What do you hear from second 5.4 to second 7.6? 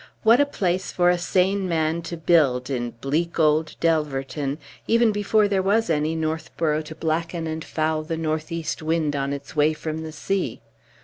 there was any Northborough to blacken